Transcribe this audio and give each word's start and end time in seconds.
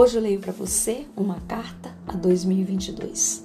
Hoje 0.00 0.16
eu 0.16 0.22
leio 0.22 0.38
para 0.38 0.52
você 0.52 1.06
uma 1.16 1.40
carta 1.40 1.92
a 2.06 2.12
2022. 2.12 3.42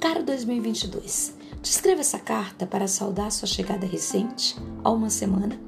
Caro 0.00 0.22
2022, 0.22 1.34
descreva 1.60 2.00
essa 2.00 2.18
carta 2.18 2.66
para 2.66 2.88
saudar 2.88 3.30
sua 3.30 3.46
chegada 3.46 3.86
recente, 3.86 4.56
há 4.82 4.90
uma 4.90 5.10
semana, 5.10 5.60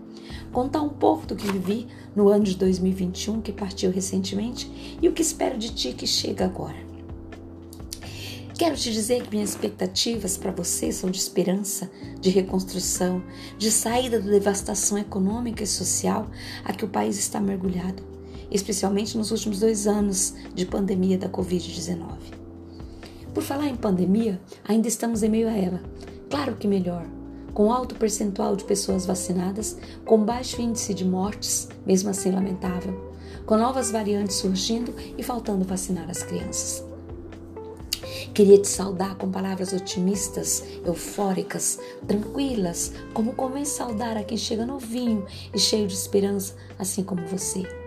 contar 0.52 0.80
um 0.80 0.88
pouco 0.88 1.26
do 1.26 1.36
que 1.36 1.52
vivi 1.52 1.86
no 2.16 2.30
ano 2.30 2.44
de 2.44 2.56
2021 2.56 3.42
que 3.42 3.52
partiu 3.52 3.90
recentemente 3.90 4.96
e 5.02 5.06
o 5.06 5.12
que 5.12 5.20
espero 5.20 5.58
de 5.58 5.68
ti 5.68 5.92
que 5.92 6.06
chega 6.06 6.46
agora. 6.46 6.78
Quero 8.56 8.76
te 8.76 8.90
dizer 8.90 9.22
que 9.22 9.34
minhas 9.34 9.50
expectativas 9.50 10.38
para 10.38 10.50
você 10.50 10.90
são 10.90 11.10
de 11.10 11.18
esperança, 11.18 11.90
de 12.18 12.30
reconstrução, 12.30 13.22
de 13.58 13.70
saída 13.70 14.18
da 14.18 14.30
devastação 14.30 14.96
econômica 14.96 15.62
e 15.62 15.66
social 15.66 16.26
a 16.64 16.72
que 16.72 16.86
o 16.86 16.88
país 16.88 17.18
está 17.18 17.38
mergulhado 17.38 18.09
especialmente 18.50 19.16
nos 19.16 19.30
últimos 19.30 19.60
dois 19.60 19.86
anos 19.86 20.34
de 20.54 20.66
pandemia 20.66 21.18
da 21.18 21.28
Covid-19. 21.28 22.40
Por 23.32 23.42
falar 23.42 23.68
em 23.68 23.76
pandemia, 23.76 24.40
ainda 24.66 24.88
estamos 24.88 25.22
em 25.22 25.28
meio 25.28 25.48
a 25.48 25.52
ela. 25.52 25.80
Claro 26.28 26.56
que 26.56 26.66
melhor, 26.66 27.06
com 27.54 27.72
alto 27.72 27.94
percentual 27.94 28.56
de 28.56 28.64
pessoas 28.64 29.06
vacinadas, 29.06 29.76
com 30.04 30.24
baixo 30.24 30.60
índice 30.60 30.94
de 30.94 31.04
mortes, 31.04 31.68
mesmo 31.86 32.10
assim 32.10 32.30
lamentável, 32.30 33.14
com 33.46 33.56
novas 33.56 33.90
variantes 33.90 34.36
surgindo 34.36 34.94
e 35.16 35.22
faltando 35.22 35.64
vacinar 35.64 36.08
as 36.10 36.22
crianças. 36.22 36.84
Queria 38.32 38.58
te 38.58 38.68
saudar 38.68 39.16
com 39.16 39.30
palavras 39.30 39.72
otimistas, 39.72 40.64
eufóricas, 40.84 41.80
tranquilas, 42.06 42.92
como 43.12 43.32
convém 43.32 43.64
saudar 43.64 44.16
a 44.16 44.22
quem 44.22 44.38
chega 44.38 44.64
novinho 44.64 45.26
e 45.52 45.58
cheio 45.58 45.86
de 45.86 45.94
esperança, 45.94 46.54
assim 46.78 47.02
como 47.02 47.26
você. 47.26 47.79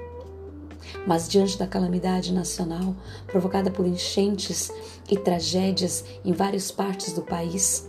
Mas 1.05 1.27
diante 1.27 1.57
da 1.57 1.67
calamidade 1.67 2.33
nacional 2.33 2.95
provocada 3.27 3.69
por 3.69 3.85
enchentes 3.85 4.71
e 5.09 5.17
tragédias 5.17 6.05
em 6.23 6.31
várias 6.31 6.71
partes 6.71 7.13
do 7.13 7.21
país, 7.21 7.87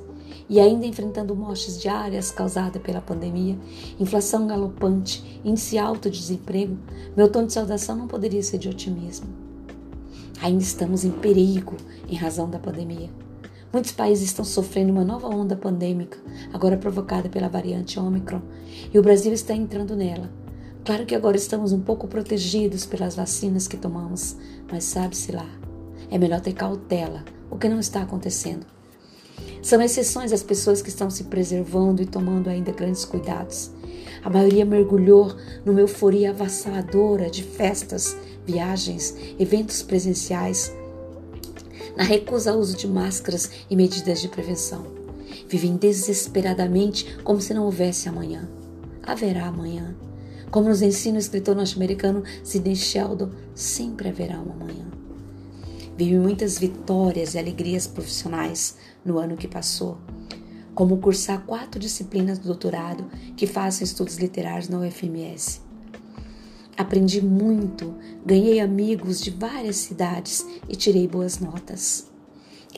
e 0.48 0.60
ainda 0.60 0.86
enfrentando 0.86 1.34
mortes 1.34 1.80
diárias 1.80 2.30
causadas 2.30 2.82
pela 2.82 3.00
pandemia, 3.00 3.58
inflação 3.98 4.46
galopante, 4.46 5.40
índice 5.44 5.78
alto 5.78 6.10
de 6.10 6.18
desemprego, 6.18 6.76
meu 7.16 7.30
tom 7.30 7.46
de 7.46 7.52
saudação 7.52 7.96
não 7.96 8.06
poderia 8.06 8.42
ser 8.42 8.58
de 8.58 8.68
otimismo. 8.68 9.28
Ainda 10.42 10.62
estamos 10.62 11.04
em 11.04 11.10
perigo 11.10 11.76
em 12.08 12.16
razão 12.16 12.50
da 12.50 12.58
pandemia. 12.58 13.08
Muitos 13.72 13.92
países 13.92 14.26
estão 14.26 14.44
sofrendo 14.44 14.92
uma 14.92 15.04
nova 15.04 15.28
onda 15.28 15.56
pandêmica, 15.56 16.18
agora 16.52 16.76
provocada 16.76 17.28
pela 17.28 17.48
variante 17.48 17.98
Omicron, 17.98 18.42
e 18.92 18.98
o 18.98 19.02
Brasil 19.02 19.32
está 19.32 19.54
entrando 19.54 19.96
nela 19.96 20.30
Claro 20.84 21.06
que 21.06 21.14
agora 21.14 21.36
estamos 21.36 21.72
um 21.72 21.80
pouco 21.80 22.06
protegidos 22.06 22.84
pelas 22.84 23.16
vacinas 23.16 23.66
que 23.66 23.76
tomamos, 23.76 24.36
mas 24.70 24.84
sabe-se 24.84 25.32
lá. 25.32 25.48
É 26.10 26.18
melhor 26.18 26.42
ter 26.42 26.52
cautela, 26.52 27.24
o 27.50 27.56
que 27.56 27.70
não 27.70 27.80
está 27.80 28.02
acontecendo. 28.02 28.66
São 29.62 29.80
exceções 29.80 30.30
as 30.30 30.42
pessoas 30.42 30.82
que 30.82 30.90
estão 30.90 31.08
se 31.08 31.24
preservando 31.24 32.02
e 32.02 32.06
tomando 32.06 32.50
ainda 32.50 32.70
grandes 32.70 33.06
cuidados. 33.06 33.70
A 34.22 34.28
maioria 34.28 34.66
mergulhou 34.66 35.34
numa 35.64 35.80
euforia 35.80 36.30
avassaladora 36.30 37.30
de 37.30 37.42
festas, 37.42 38.14
viagens, 38.44 39.16
eventos 39.38 39.82
presenciais, 39.82 40.70
na 41.96 42.04
recusa 42.04 42.50
ao 42.50 42.58
uso 42.58 42.76
de 42.76 42.86
máscaras 42.86 43.50
e 43.70 43.74
medidas 43.74 44.20
de 44.20 44.28
prevenção. 44.28 44.84
Vivem 45.48 45.76
desesperadamente 45.76 47.16
como 47.24 47.40
se 47.40 47.54
não 47.54 47.64
houvesse 47.64 48.06
amanhã. 48.06 48.46
Haverá 49.02 49.46
amanhã. 49.46 49.96
Como 50.54 50.68
nos 50.68 50.82
ensina 50.82 51.16
o 51.16 51.18
escritor 51.18 51.56
norte-americano 51.56 52.22
Sidney 52.44 52.76
Sheldon, 52.76 53.28
sempre 53.56 54.08
haverá 54.08 54.38
uma 54.38 54.54
manhã. 54.54 54.86
Vivi 55.98 56.16
muitas 56.16 56.60
vitórias 56.60 57.34
e 57.34 57.40
alegrias 57.40 57.88
profissionais 57.88 58.76
no 59.04 59.18
ano 59.18 59.36
que 59.36 59.48
passou, 59.48 59.98
como 60.72 60.98
cursar 60.98 61.44
quatro 61.44 61.80
disciplinas 61.80 62.38
do 62.38 62.46
doutorado 62.46 63.04
que 63.36 63.48
faço 63.48 63.82
estudos 63.82 64.16
literários 64.16 64.68
na 64.68 64.78
UFMS. 64.78 65.60
Aprendi 66.76 67.20
muito, 67.20 67.92
ganhei 68.24 68.60
amigos 68.60 69.20
de 69.20 69.30
várias 69.30 69.74
cidades 69.78 70.46
e 70.68 70.76
tirei 70.76 71.08
boas 71.08 71.40
notas. 71.40 72.06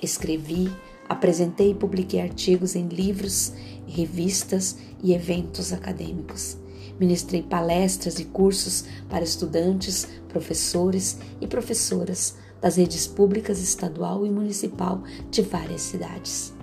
Escrevi, 0.02 0.72
apresentei 1.06 1.72
e 1.72 1.74
publiquei 1.74 2.22
artigos 2.22 2.74
em 2.74 2.88
livros, 2.88 3.52
revistas 3.86 4.78
e 5.02 5.12
eventos 5.12 5.74
acadêmicos. 5.74 6.56
Ministrei 6.98 7.42
palestras 7.42 8.18
e 8.18 8.24
cursos 8.24 8.84
para 9.08 9.24
estudantes, 9.24 10.08
professores 10.28 11.18
e 11.40 11.46
professoras 11.46 12.36
das 12.60 12.76
redes 12.76 13.06
públicas 13.06 13.62
estadual 13.62 14.24
e 14.26 14.30
municipal 14.30 15.02
de 15.30 15.42
várias 15.42 15.82
cidades. 15.82 16.54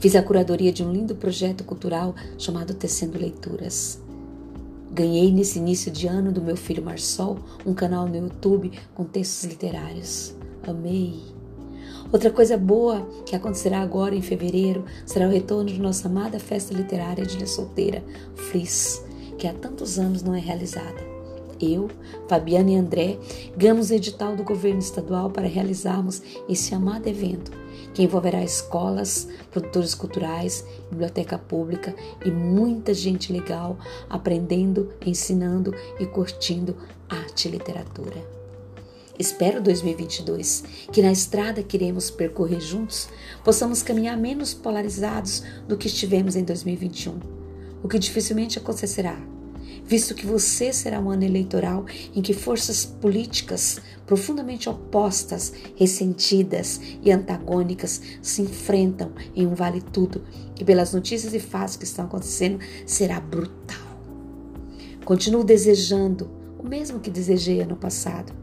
Fiz 0.00 0.16
a 0.16 0.22
curadoria 0.22 0.72
de 0.72 0.82
um 0.82 0.92
lindo 0.92 1.14
projeto 1.14 1.62
cultural 1.62 2.14
chamado 2.36 2.74
Tecendo 2.74 3.18
Leituras. 3.18 4.00
Ganhei 4.92 5.32
nesse 5.32 5.58
início 5.58 5.90
de 5.92 6.06
ano 6.06 6.32
do 6.32 6.42
meu 6.42 6.56
filho 6.56 6.84
Marsol 6.84 7.38
um 7.64 7.72
canal 7.72 8.08
no 8.08 8.16
YouTube 8.16 8.72
com 8.94 9.04
textos 9.04 9.44
literários. 9.44 10.34
Amei! 10.66 11.41
Outra 12.12 12.30
coisa 12.30 12.58
boa 12.58 13.08
que 13.24 13.34
acontecerá 13.34 13.80
agora 13.80 14.14
em 14.14 14.20
fevereiro 14.20 14.84
será 15.06 15.26
o 15.26 15.30
retorno 15.30 15.64
de 15.64 15.80
nossa 15.80 16.08
amada 16.08 16.38
festa 16.38 16.74
literária 16.74 17.24
de 17.24 17.36
Ilha 17.36 17.46
Solteira, 17.46 18.04
Flis, 18.34 19.02
que 19.38 19.46
há 19.46 19.54
tantos 19.54 19.98
anos 19.98 20.22
não 20.22 20.34
é 20.34 20.38
realizada. 20.38 21.00
Eu, 21.58 21.88
Fabiana 22.28 22.70
e 22.70 22.76
André 22.76 23.18
ganhamos 23.56 23.88
o 23.88 23.94
edital 23.94 24.36
do 24.36 24.44
governo 24.44 24.80
estadual 24.80 25.30
para 25.30 25.48
realizarmos 25.48 26.22
esse 26.46 26.74
amado 26.74 27.06
evento, 27.06 27.50
que 27.94 28.02
envolverá 28.02 28.44
escolas, 28.44 29.26
produtores 29.50 29.94
culturais, 29.94 30.66
biblioteca 30.90 31.38
pública 31.38 31.94
e 32.22 32.30
muita 32.30 32.92
gente 32.92 33.32
legal 33.32 33.78
aprendendo, 34.10 34.92
ensinando 35.06 35.74
e 35.98 36.04
curtindo 36.04 36.76
arte 37.08 37.48
e 37.48 37.52
literatura. 37.52 38.41
Espero 39.22 39.62
2022 39.62 40.64
que 40.90 41.00
na 41.00 41.12
estrada 41.12 41.62
que 41.62 41.76
iremos 41.76 42.10
percorrer 42.10 42.60
juntos 42.60 43.08
possamos 43.44 43.80
caminhar 43.80 44.16
menos 44.16 44.52
polarizados 44.52 45.44
do 45.68 45.76
que 45.76 45.86
estivemos 45.86 46.34
em 46.34 46.42
2021, 46.42 47.20
o 47.84 47.86
que 47.86 48.00
dificilmente 48.00 48.58
acontecerá, 48.58 49.16
visto 49.84 50.16
que 50.16 50.26
você 50.26 50.72
será 50.72 50.98
um 50.98 51.08
ano 51.08 51.22
eleitoral 51.22 51.86
em 52.12 52.20
que 52.20 52.34
forças 52.34 52.84
políticas 52.84 53.78
profundamente 54.04 54.68
opostas, 54.68 55.52
ressentidas 55.76 56.80
e 57.00 57.12
antagônicas 57.12 58.02
se 58.20 58.42
enfrentam 58.42 59.12
em 59.36 59.46
um 59.46 59.54
vale 59.54 59.80
tudo 59.80 60.24
que 60.52 60.64
pelas 60.64 60.92
notícias 60.92 61.32
e 61.32 61.38
fatos 61.38 61.76
que 61.76 61.84
estão 61.84 62.06
acontecendo 62.06 62.58
será 62.84 63.20
brutal. 63.20 64.00
Continuo 65.04 65.44
desejando 65.44 66.28
o 66.58 66.66
mesmo 66.66 66.98
que 66.98 67.08
desejei 67.08 67.60
ano 67.60 67.76
passado 67.76 68.41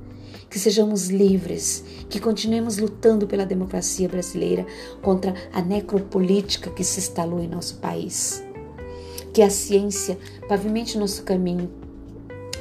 que 0.50 0.58
sejamos 0.58 1.10
livres, 1.10 1.84
que 2.10 2.20
continuemos 2.20 2.78
lutando 2.78 3.28
pela 3.28 3.46
democracia 3.46 4.10
brasileira 4.10 4.66
contra 5.02 5.34
a 5.54 5.62
necropolítica 5.62 6.72
que 6.72 6.84
se 6.84 7.00
instalou 7.00 7.40
em 7.40 7.48
nosso 7.48 7.78
país. 7.78 8.44
Que 9.34 9.42
a 9.42 9.50
ciência 9.50 10.18
pavimente 10.48 10.98
nosso 10.98 11.24
caminho, 11.24 11.70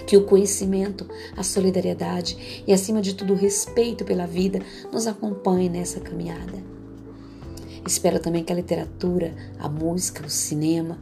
que 0.07 0.17
o 0.17 0.25
conhecimento, 0.25 1.09
a 1.37 1.43
solidariedade 1.43 2.65
e, 2.67 2.73
acima 2.73 3.01
de 3.01 3.15
tudo, 3.15 3.33
o 3.33 3.37
respeito 3.37 4.05
pela 4.05 4.27
vida 4.27 4.61
nos 4.93 5.07
acompanhe 5.07 5.69
nessa 5.69 6.01
caminhada. 6.01 6.63
Espero 7.87 8.19
também 8.19 8.45
que 8.45 8.53
a 8.53 8.57
literatura, 8.57 9.35
a 9.59 9.69
música, 9.69 10.27
o 10.27 10.31
cinema, 10.31 10.99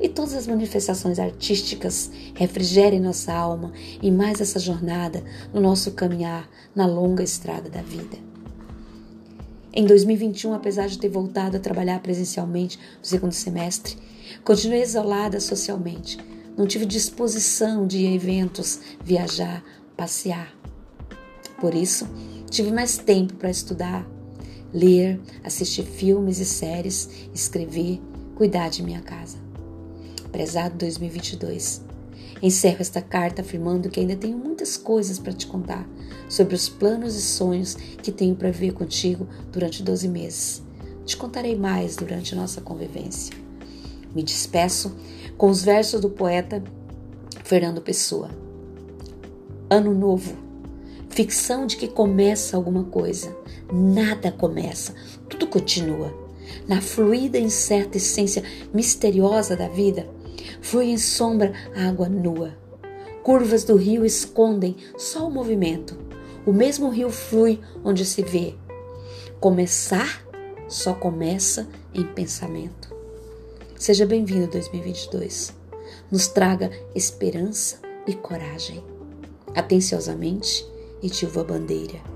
e 0.00 0.08
todas 0.08 0.34
as 0.34 0.46
manifestações 0.46 1.18
artísticas 1.18 2.10
refrigerem 2.34 3.00
nossa 3.00 3.32
alma 3.32 3.72
em 4.02 4.10
mais 4.10 4.40
essa 4.40 4.58
jornada 4.58 5.22
no 5.52 5.60
nosso 5.60 5.92
caminhar 5.92 6.48
na 6.74 6.86
longa 6.86 7.22
estrada 7.22 7.68
da 7.68 7.82
vida. 7.82 8.16
Em 9.72 9.84
2021, 9.84 10.54
apesar 10.54 10.88
de 10.88 10.98
ter 10.98 11.10
voltado 11.10 11.58
a 11.58 11.60
trabalhar 11.60 12.00
presencialmente 12.00 12.78
no 12.98 13.04
segundo 13.04 13.32
semestre, 13.32 13.96
continuei 14.42 14.82
isolada 14.82 15.38
socialmente. 15.38 16.18
Não 16.56 16.66
tive 16.66 16.86
disposição 16.86 17.86
de 17.86 17.98
ir 17.98 18.06
a 18.08 18.12
eventos, 18.12 18.80
viajar, 19.04 19.62
passear. 19.94 20.50
Por 21.60 21.74
isso, 21.74 22.08
tive 22.50 22.72
mais 22.72 22.96
tempo 22.96 23.34
para 23.34 23.50
estudar, 23.50 24.08
ler, 24.72 25.20
assistir 25.44 25.84
filmes 25.84 26.38
e 26.38 26.46
séries, 26.46 27.28
escrever, 27.34 28.00
cuidar 28.34 28.70
de 28.70 28.82
minha 28.82 29.02
casa. 29.02 29.45
Prezado 30.36 30.76
2022. 30.76 31.80
Encerro 32.42 32.82
esta 32.82 33.00
carta 33.00 33.40
afirmando 33.40 33.88
que 33.88 34.00
ainda 34.00 34.14
tenho 34.14 34.36
muitas 34.36 34.76
coisas 34.76 35.18
para 35.18 35.32
te 35.32 35.46
contar 35.46 35.88
sobre 36.28 36.54
os 36.54 36.68
planos 36.68 37.16
e 37.16 37.22
sonhos 37.22 37.74
que 37.74 38.12
tenho 38.12 38.36
para 38.36 38.50
ver 38.50 38.74
contigo 38.74 39.26
durante 39.50 39.82
12 39.82 40.06
meses. 40.08 40.62
Te 41.06 41.16
contarei 41.16 41.56
mais 41.56 41.96
durante 41.96 42.34
nossa 42.34 42.60
convivência. 42.60 43.34
Me 44.14 44.22
despeço 44.22 44.94
com 45.38 45.48
os 45.48 45.62
versos 45.62 46.02
do 46.02 46.10
poeta 46.10 46.62
Fernando 47.42 47.80
Pessoa. 47.80 48.28
Ano 49.70 49.94
novo, 49.94 50.36
ficção 51.08 51.66
de 51.66 51.78
que 51.78 51.88
começa 51.88 52.58
alguma 52.58 52.84
coisa. 52.84 53.34
Nada 53.72 54.30
começa, 54.30 54.94
tudo 55.30 55.46
continua. 55.46 56.14
Na 56.68 56.82
fluida 56.82 57.38
e 57.38 57.42
incerta 57.42 57.96
essência 57.96 58.42
misteriosa 58.72 59.56
da 59.56 59.66
vida, 59.66 60.06
flui 60.66 60.86
em 60.86 60.98
sombra 60.98 61.52
a 61.76 61.88
água 61.88 62.08
nua. 62.08 62.56
Curvas 63.22 63.62
do 63.62 63.76
rio 63.76 64.04
escondem 64.04 64.76
só 64.98 65.26
o 65.26 65.30
movimento. 65.30 65.96
O 66.44 66.52
mesmo 66.52 66.88
rio 66.90 67.08
flui 67.08 67.60
onde 67.84 68.04
se 68.04 68.22
vê. 68.22 68.54
Começar 69.38 70.26
só 70.68 70.92
começa 70.92 71.68
em 71.94 72.04
pensamento. 72.04 72.92
Seja 73.76 74.04
bem-vindo 74.04 74.48
2022. 74.48 75.54
Nos 76.10 76.26
traga 76.26 76.70
esperança 76.94 77.78
e 78.04 78.14
coragem. 78.14 78.82
Atenciosamente, 79.54 80.66
Itilva 81.00 81.44
Bandeira. 81.44 82.15